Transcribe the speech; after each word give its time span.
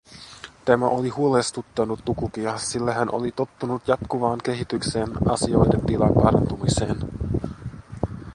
Tämä 0.65 0.87
oli 0.87 1.09
huolestuttanut 1.09 2.05
Tukukia, 2.05 2.57
sillä 2.57 2.93
hän 2.93 3.09
oli 3.11 3.31
tottunut 3.31 3.87
jatkuvaan 3.87 4.39
kehitykseen, 4.43 5.07
asioiden 5.31 5.85
tilan 5.85 6.13
parantumiseen. 6.23 6.97